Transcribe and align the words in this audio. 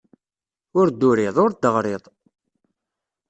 Ur 0.79 0.87
d-turiḍ, 0.89 1.37
ur 1.43 1.51
d-teɣriḍ. 1.51 2.03